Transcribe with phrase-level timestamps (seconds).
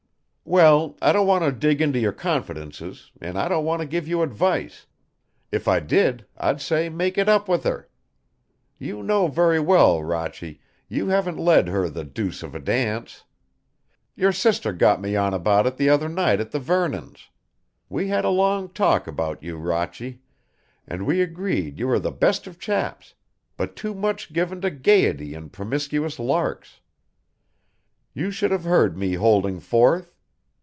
[0.43, 4.05] "Well, I don't want to dig into your confidences, and I don't want to give
[4.05, 4.85] you advice.
[5.49, 7.87] If I did, I'd say make it up with her.
[8.77, 10.59] You know very well, Rochy,
[10.89, 13.23] you have led her the deuce of a dance.
[14.13, 17.29] Your sister got me on about it the other night at the Vernons'.
[17.87, 20.19] We had a long talk about you, Rochy,
[20.85, 23.13] and we agreed you were the best of chaps,
[23.55, 26.81] but too much given to gaiety and promiscuous larks.
[28.13, 30.13] You should have heard me holding forth.